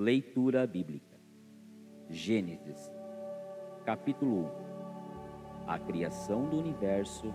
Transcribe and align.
Leitura 0.00 0.64
Bíblica. 0.64 1.18
Gênesis, 2.08 2.88
capítulo 3.84 4.44
1. 4.44 4.48
A 5.66 5.76
criação 5.76 6.48
do 6.48 6.56
universo 6.56 7.34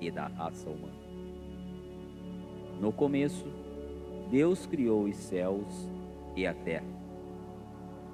e 0.00 0.10
da 0.10 0.26
raça 0.26 0.70
humana. 0.70 0.94
No 2.80 2.90
começo, 2.90 3.44
Deus 4.30 4.64
criou 4.64 5.04
os 5.04 5.14
céus 5.16 5.86
e 6.34 6.46
a 6.46 6.54
terra. 6.54 6.88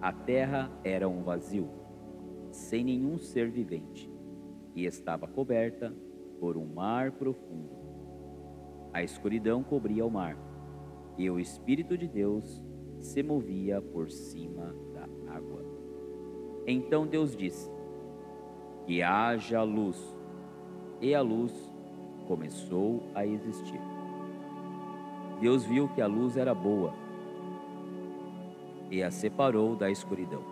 A 0.03 0.13
terra 0.13 0.69
era 0.83 1.09
um 1.09 1.23
vazio, 1.23 1.71
sem 2.51 2.83
nenhum 2.83 3.17
ser 3.17 3.49
vivente, 3.49 4.11
e 4.75 4.87
estava 4.87 5.29
coberta 5.29 5.95
por 6.41 6.57
um 6.57 6.67
mar 6.67 7.13
profundo. 7.13 7.71
A 8.93 9.05
escuridão 9.05 9.63
cobria 9.63 10.05
o 10.05 10.11
mar, 10.11 10.37
e 11.17 11.31
o 11.31 11.39
Espírito 11.39 11.97
de 11.97 12.09
Deus 12.09 12.67
se 13.07 13.23
movia 13.23 13.81
por 13.81 14.11
cima 14.11 14.75
da 14.93 15.09
água. 15.33 15.65
Então 16.67 17.07
Deus 17.07 17.37
disse: 17.37 17.71
Que 18.85 19.03
haja 19.03 19.63
luz, 19.63 19.97
e 21.01 21.15
a 21.15 21.23
luz 21.23 21.53
começou 22.27 23.05
a 23.15 23.25
existir. 23.25 23.81
Deus 25.41 25.65
viu 25.65 25.89
que 25.89 26.01
a 26.01 26.07
luz 26.07 26.37
era 26.37 26.55
boa 26.55 26.93
e 28.91 29.03
a 29.03 29.11
separou 29.11 29.77
da 29.77 29.91
escuridão. 29.91 30.43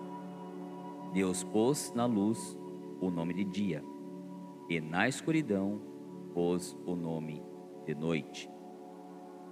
Deus 1.13 1.45
pôs 1.45 1.93
na 1.95 2.07
luz 2.07 2.59
o 3.01 3.11
nome 3.11 3.35
de 3.35 3.45
dia, 3.45 3.85
e 4.69 4.81
na 4.81 5.09
escuridão 5.09 5.81
pôs 6.33 6.77
o 6.87 6.97
nome 6.97 7.43
de 7.87 7.95
noite. 7.95 8.51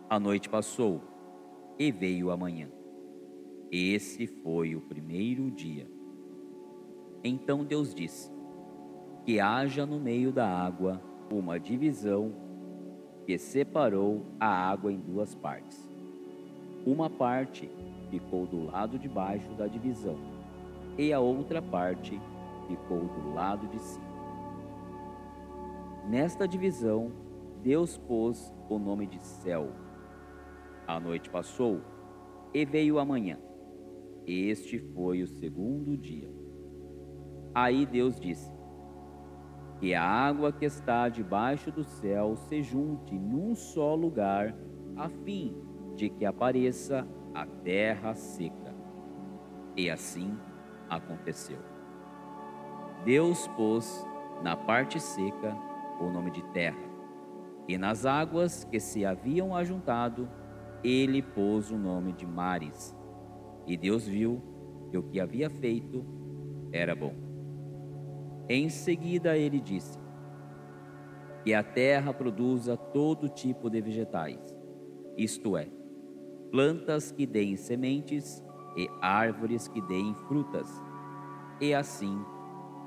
A 0.09 0.19
noite 0.19 0.48
passou 0.48 1.00
e 1.78 1.91
veio 1.92 2.30
a 2.30 2.37
manhã. 2.37 2.81
Esse 3.75 4.27
foi 4.27 4.77
o 4.77 4.83
primeiro 4.83 5.51
dia. 5.51 5.91
Então 7.25 7.65
Deus 7.65 7.95
disse: 7.95 8.31
Que 9.25 9.41
haja 9.41 9.87
no 9.87 9.98
meio 9.98 10.31
da 10.31 10.47
água 10.47 11.01
uma 11.33 11.59
divisão 11.59 12.34
que 13.25 13.39
separou 13.39 14.27
a 14.39 14.47
água 14.47 14.92
em 14.92 15.01
duas 15.01 15.34
partes. 15.34 15.91
Uma 16.84 17.09
parte 17.09 17.70
ficou 18.11 18.45
do 18.47 18.67
lado 18.67 18.98
de 18.98 19.09
baixo 19.09 19.51
da 19.55 19.67
divisão, 19.67 20.19
e 20.98 21.11
a 21.11 21.20
outra 21.20 21.62
parte 21.62 22.20
ficou 22.69 23.01
do 23.01 23.33
lado 23.33 23.67
de 23.69 23.79
cima. 23.79 24.12
Nesta 26.11 26.47
divisão, 26.47 27.11
Deus 27.62 27.97
pôs 27.97 28.53
o 28.69 28.79
nome 28.79 29.07
de 29.07 29.23
céu. 29.23 29.70
A 30.86 31.01
noite 31.01 31.31
passou 31.31 31.81
e 32.53 32.67
veio 32.67 32.98
a 32.98 33.05
manhã. 33.05 33.39
Este 34.27 34.78
foi 34.78 35.23
o 35.23 35.27
segundo 35.27 35.97
dia. 35.97 36.31
Aí 37.55 37.84
Deus 37.84 38.19
disse: 38.19 38.51
Que 39.81 39.95
a 39.95 40.05
água 40.05 40.53
que 40.53 40.64
está 40.64 41.09
debaixo 41.09 41.70
do 41.70 41.83
céu 41.83 42.37
se 42.37 42.62
junte 42.62 43.19
num 43.19 43.55
só 43.55 43.95
lugar, 43.95 44.56
a 44.97 45.09
fim 45.09 45.56
de 45.97 46.09
que 46.09 46.25
apareça 46.25 47.06
a 47.34 47.47
terra 47.47 48.14
seca. 48.14 48.75
E 49.77 49.91
assim 49.91 50.36
aconteceu. 50.89 51.59
Deus 53.05 53.48
pôs 53.48 54.07
na 54.42 54.57
parte 54.57 55.01
seca 55.01 55.57
o 56.01 56.11
nome 56.11 56.31
de 56.31 56.42
terra, 56.53 56.91
e 57.69 57.77
nas 57.79 58.07
águas 58.07 58.64
que 58.64 58.79
se 58.79 59.05
haviam 59.05 59.55
ajuntado, 59.55 60.29
ele 60.83 61.23
pôs 61.23 61.70
o 61.70 61.77
nome 61.77 62.12
de 62.12 62.27
mares. 62.27 62.97
E 63.66 63.77
Deus 63.77 64.06
viu 64.06 64.42
que 64.91 64.98
o 64.98 65.02
que 65.02 65.20
havia 65.20 65.48
feito 65.48 66.05
era 66.72 66.94
bom. 66.94 67.14
Em 68.48 68.68
seguida 68.68 69.36
ele 69.36 69.60
disse: 69.60 69.98
Que 71.45 71.55
a 71.55 71.62
terra 71.62 72.12
produza 72.12 72.77
todo 72.77 73.28
tipo 73.28 73.70
de 73.70 73.80
vegetais, 73.80 74.40
isto 75.17 75.56
é, 75.56 75.68
plantas 76.51 77.11
que 77.11 77.27
deem 77.27 77.56
sementes 77.56 78.45
e 78.77 78.89
árvores 79.01 79.68
que 79.68 79.80
deem 79.83 80.14
frutas. 80.27 80.68
E 81.61 81.72
assim 81.72 82.18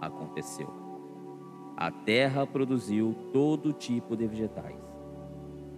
aconteceu. 0.01 0.69
A 1.77 1.91
terra 1.91 2.45
produziu 2.45 3.15
todo 3.33 3.73
tipo 3.73 4.15
de 4.15 4.27
vegetais, 4.27 4.79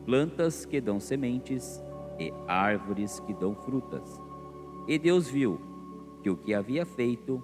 plantas 0.06 0.66
que 0.66 0.80
dão 0.80 1.00
sementes 1.00 1.84
e 2.20 2.32
árvores 2.48 3.20
que 3.22 3.34
dão 3.34 3.56
frutas. 3.56 4.27
E 4.88 4.98
Deus 4.98 5.30
viu 5.30 5.60
que 6.24 6.30
o 6.30 6.38
que 6.38 6.54
havia 6.54 6.86
feito 6.86 7.44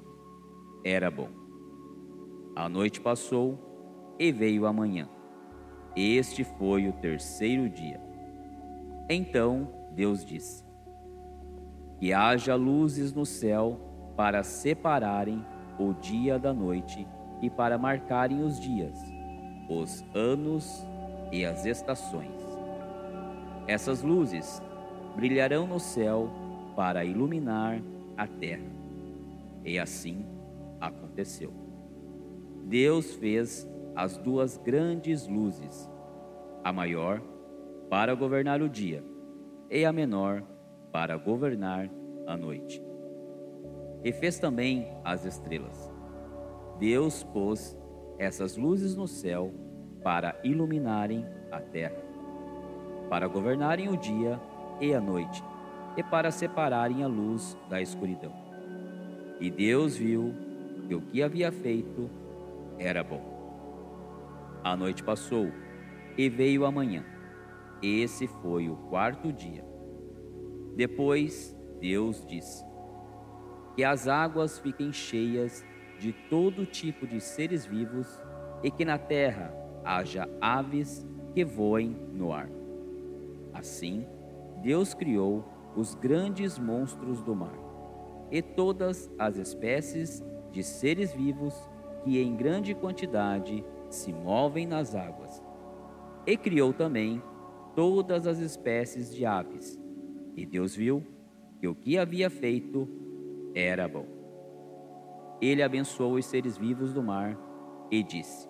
era 0.84 1.12
bom. 1.12 1.30
A 2.56 2.70
noite 2.70 3.02
passou 3.02 4.16
e 4.18 4.31
veio 4.31 4.66
a 4.66 4.72
manhã. 4.72 5.09
Este 5.96 6.44
foi 6.44 6.88
o 6.88 6.94
terceiro 6.94 7.70
dia. 7.70 8.02
Então 9.09 9.68
Deus 9.92 10.24
disse: 10.26 10.64
Que 12.00 12.14
haja 12.14 12.56
luzes 12.56 13.12
no 13.12 13.26
céu 13.26 13.80
para 14.16 14.44
separarem 14.44 15.46
o 15.78 15.94
dia 15.94 16.40
da 16.40 16.54
noite 16.54 17.08
e 17.42 17.50
para 17.50 17.78
marcarem 17.78 18.42
os 18.42 18.60
dias, 18.60 18.98
os 19.70 20.04
anos 20.16 20.88
e 21.31 21.46
as 21.46 21.66
estações. 21.66 22.31
Essas 23.68 24.02
luzes 24.02 24.62
brilharão 25.16 25.68
no 25.68 25.80
céu 25.80 26.43
para 26.76 27.04
iluminar 27.06 27.82
a 28.18 28.28
terra. 28.28 28.72
E 29.64 29.80
assim 29.80 30.26
aconteceu. 30.80 31.54
Deus 32.66 33.16
fez 33.16 33.68
as 33.96 34.18
duas 34.18 34.58
grandes 34.58 35.28
luzes, 35.28 35.90
a 36.64 36.74
maior 36.74 37.22
para 37.90 38.16
governar 38.16 38.62
o 38.62 38.70
dia 38.70 39.04
e 39.70 39.86
a 39.86 39.94
menor 39.94 40.44
para 40.92 41.16
governar 41.18 41.90
a 42.26 42.36
noite. 42.36 42.82
E 44.04 44.12
fez 44.12 44.40
também 44.40 44.88
as 45.04 45.26
estrelas. 45.26 45.92
Deus 46.80 47.24
pôs 47.24 47.78
essas 48.18 48.58
luzes 48.58 48.96
no 48.96 49.08
céu 49.08 49.54
para 50.04 50.40
iluminarem 50.44 51.26
a 51.52 51.60
terra 51.60 52.14
para 53.14 53.28
governarem 53.28 53.90
o 53.90 53.96
dia 53.96 54.42
e 54.82 54.92
a 54.92 55.00
noite, 55.00 55.44
e 55.96 56.04
para 56.04 56.31
separarem 56.31 57.04
a 57.04 57.08
luz 57.08 57.58
da 57.70 57.81
escuridão. 57.81 58.34
E 59.40 59.50
Deus 59.50 59.96
viu 59.96 60.34
que 60.88 60.96
o 60.96 61.02
que 61.02 61.22
havia 61.22 61.52
feito 61.52 62.09
era 62.78 63.04
bom. 63.04 63.22
A 64.64 64.76
noite 64.76 65.04
passou 65.04 65.52
e 66.18 66.30
veio 66.30 66.66
a 66.66 66.72
manhã. 66.72 67.04
Esse 67.81 68.28
foi 68.28 68.70
o 68.70 68.76
quarto 68.76 69.31
dia. 69.31 69.66
Depois 70.76 71.56
Deus 71.80 72.25
disse: 72.25 72.64
Que 73.75 73.84
as 73.84 74.08
águas 74.08 74.60
fiquem 74.60 74.92
cheias 74.92 75.66
de 76.00 76.14
todo 76.30 76.66
tipo 76.66 77.06
de 77.06 77.20
seres 77.20 77.66
vivos 77.66 78.08
e 78.64 78.72
que 78.72 78.86
na 78.86 78.98
terra 78.98 79.54
haja 79.84 80.28
aves 80.40 81.06
que 81.34 81.44
voem 81.44 81.96
no 82.14 82.31
ar. 82.31 82.50
Assim, 83.54 84.06
Deus 84.62 84.94
criou 84.94 85.44
os 85.76 85.96
grandes 85.96 86.58
monstros 86.60 87.22
do 87.22 87.36
mar 87.36 87.58
e 88.32 88.42
todas 88.42 89.12
as 89.18 89.38
espécies 89.38 90.24
de 90.52 90.64
seres 90.64 91.14
vivos 91.14 91.54
que 92.04 92.20
em 92.20 92.36
grande 92.36 92.74
quantidade 92.74 93.64
se 93.90 94.12
movem 94.12 94.66
nas 94.66 94.96
águas. 94.96 95.42
E 96.26 96.36
criou 96.38 96.74
também 96.74 97.22
todas 97.76 98.28
as 98.28 98.40
espécies 98.40 99.14
de 99.14 99.26
aves. 99.26 99.80
E 100.36 100.46
Deus 100.46 100.76
viu 100.76 101.04
que 101.60 101.68
o 101.68 101.76
que 101.76 101.98
havia 101.98 102.30
feito 102.30 102.88
era 103.54 103.88
bom. 103.88 104.06
Ele 105.42 105.62
abençoou 105.62 106.14
os 106.14 106.26
seres 106.26 106.58
vivos 106.58 106.94
do 106.94 107.04
mar 107.04 107.38
e 107.92 108.02
disse: 108.02 108.48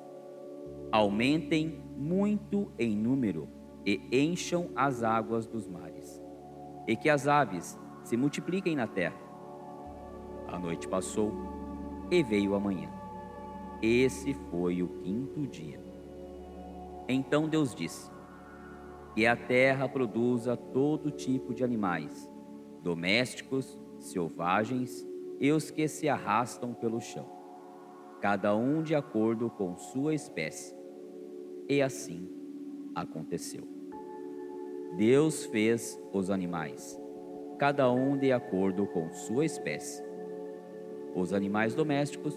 Aumentem 0.91 1.81
muito 1.97 2.71
em 2.77 2.95
número 2.95 3.49
e 3.85 3.99
encham 4.11 4.69
as 4.75 5.03
águas 5.03 5.45
dos 5.45 5.67
mares, 5.67 6.22
e 6.87 6.95
que 6.95 7.09
as 7.09 7.27
aves 7.27 7.79
se 8.03 8.17
multipliquem 8.17 8.75
na 8.75 8.87
terra. 8.87 9.17
A 10.47 10.59
noite 10.59 10.87
passou 10.87 11.31
e 12.11 12.21
veio 12.21 12.53
a 12.55 12.59
manhã. 12.59 12.89
Esse 13.81 14.33
foi 14.33 14.81
o 14.83 14.87
quinto 14.87 15.47
dia. 15.47 15.81
Então 17.07 17.49
Deus 17.49 17.73
disse: 17.73 18.09
Que 19.15 19.25
a 19.25 19.35
terra 19.35 19.89
produza 19.89 20.55
todo 20.55 21.11
tipo 21.11 21.53
de 21.53 21.63
animais, 21.63 22.29
domésticos, 22.81 23.79
selvagens 23.99 25.05
e 25.39 25.51
os 25.51 25.71
que 25.71 25.87
se 25.87 26.07
arrastam 26.07 26.73
pelo 26.73 27.01
chão, 27.01 27.27
cada 28.21 28.55
um 28.55 28.81
de 28.81 28.95
acordo 28.95 29.49
com 29.49 29.75
sua 29.75 30.13
espécie. 30.13 30.75
E 31.67 31.81
assim 31.81 32.29
aconteceu. 32.93 33.67
Deus 34.97 35.45
fez 35.45 35.99
os 36.13 36.29
animais, 36.29 37.01
cada 37.57 37.91
um 37.91 38.15
de 38.15 38.31
acordo 38.31 38.85
com 38.85 39.11
sua 39.11 39.43
espécie. 39.43 40.03
Os 41.15 41.33
animais 41.33 41.73
domésticos, 41.73 42.35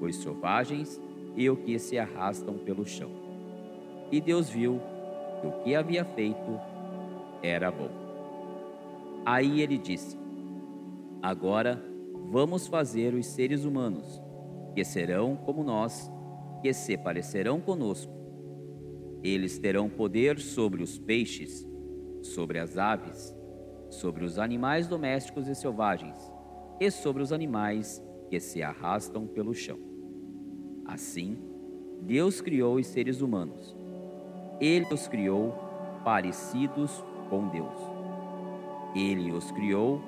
os 0.00 0.16
selvagens 0.16 1.00
e 1.36 1.48
o 1.48 1.56
que 1.56 1.78
se 1.78 1.98
arrastam 1.98 2.58
pelo 2.58 2.84
chão. 2.84 3.10
E 4.10 4.20
Deus 4.20 4.50
viu 4.50 4.80
que 5.40 5.46
o 5.46 5.52
que 5.62 5.74
havia 5.76 6.04
feito 6.04 6.60
era 7.40 7.70
bom. 7.70 7.90
Aí 9.24 9.60
ele 9.60 9.78
disse: 9.78 10.18
Agora 11.22 11.80
vamos 12.30 12.66
fazer 12.66 13.14
os 13.14 13.26
seres 13.26 13.64
humanos, 13.64 14.20
que 14.74 14.84
serão 14.84 15.36
como 15.36 15.62
nós, 15.62 16.10
que 16.60 16.72
se 16.72 16.96
parecerão 16.96 17.60
conosco. 17.60 18.12
Eles 19.22 19.56
terão 19.56 19.88
poder 19.88 20.40
sobre 20.40 20.82
os 20.82 20.98
peixes, 20.98 21.64
sobre 22.22 22.58
as 22.58 22.78
aves, 22.78 23.34
sobre 23.90 24.24
os 24.24 24.38
animais 24.38 24.86
domésticos 24.86 25.48
e 25.48 25.54
selvagens, 25.54 26.16
e 26.80 26.90
sobre 26.90 27.22
os 27.22 27.32
animais 27.32 28.02
que 28.28 28.40
se 28.40 28.62
arrastam 28.62 29.26
pelo 29.26 29.52
chão. 29.52 29.78
Assim, 30.86 31.38
Deus 32.00 32.40
criou 32.40 32.76
os 32.76 32.86
seres 32.86 33.20
humanos. 33.20 33.76
Ele 34.60 34.86
os 34.92 35.06
criou 35.06 35.54
parecidos 36.04 37.04
com 37.28 37.48
Deus. 37.48 37.78
Ele 38.94 39.32
os 39.32 39.50
criou 39.52 40.02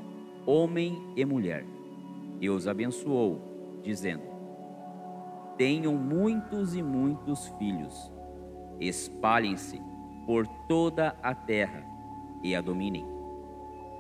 homem 0.47 1.13
e 1.17 1.25
mulher, 1.25 1.65
e 2.41 2.51
os 2.51 2.67
abençoou, 2.67 3.81
dizendo: 3.83 4.23
Tenham 5.57 5.95
muitos 5.95 6.75
e 6.75 6.83
muitos 6.83 7.49
filhos, 7.59 8.13
espalhem-se 8.81 9.81
por 10.27 10.47
toda 10.69 11.17
a 11.23 11.35
terra 11.35 11.94
e 12.45 12.55
a 12.55 12.61
dominem, 12.61 13.07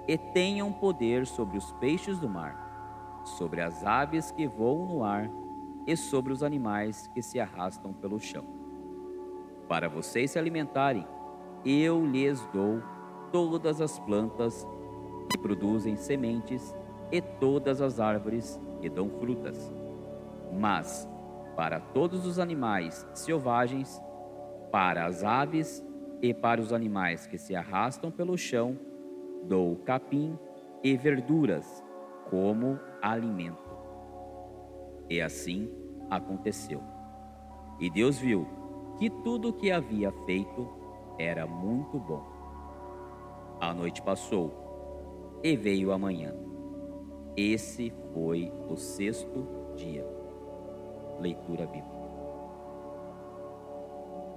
e 0.06 0.16
tenham 0.18 0.70
poder 0.70 1.26
sobre 1.26 1.56
os 1.56 1.72
peixes 1.72 2.18
do 2.20 2.28
mar, 2.28 3.22
sobre 3.24 3.62
as 3.62 3.82
aves 3.84 4.30
que 4.30 4.46
voam 4.46 4.86
no 4.86 5.02
ar 5.02 5.30
e 5.86 5.96
sobre 5.96 6.32
os 6.32 6.42
animais 6.42 7.08
que 7.14 7.22
se 7.22 7.40
arrastam 7.40 7.92
pelo 7.92 8.20
chão. 8.20 8.44
Para 9.66 9.88
vocês 9.88 10.30
se 10.30 10.38
alimentarem, 10.38 11.06
eu 11.64 12.04
lhes 12.04 12.46
dou 12.52 12.82
todas 13.32 13.80
as 13.80 13.98
plantas 13.98 14.66
que 15.30 15.38
produzem 15.38 15.96
sementes 15.96 16.76
e 17.10 17.20
todas 17.20 17.80
as 17.80 17.98
árvores 17.98 18.60
que 18.80 18.90
dão 18.90 19.08
frutas. 19.08 19.72
Mas, 20.52 21.08
para 21.56 21.80
todos 21.80 22.26
os 22.26 22.38
animais 22.38 23.06
selvagens, 23.14 24.00
para 24.70 25.06
as 25.06 25.24
aves 25.24 25.83
e 26.24 26.32
para 26.32 26.58
os 26.58 26.72
animais 26.72 27.26
que 27.26 27.36
se 27.36 27.54
arrastam 27.54 28.10
pelo 28.10 28.34
chão, 28.38 28.78
dou 29.42 29.76
capim 29.76 30.38
e 30.82 30.96
verduras 30.96 31.84
como 32.30 32.80
alimento. 33.02 33.76
E 35.10 35.20
assim 35.20 35.70
aconteceu. 36.08 36.80
E 37.78 37.90
Deus 37.90 38.18
viu 38.18 38.46
que 38.98 39.10
tudo 39.10 39.50
o 39.50 39.52
que 39.52 39.70
havia 39.70 40.10
feito 40.24 40.66
era 41.18 41.46
muito 41.46 41.98
bom. 41.98 42.24
A 43.60 43.74
noite 43.74 44.00
passou 44.00 45.40
e 45.42 45.54
veio 45.54 45.92
a 45.92 45.98
manhã. 45.98 46.34
Esse 47.36 47.92
foi 48.14 48.50
o 48.66 48.78
sexto 48.78 49.46
dia. 49.76 50.06
Leitura 51.20 51.66
bíblica. 51.66 51.93